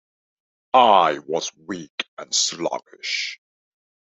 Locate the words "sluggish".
2.33-3.37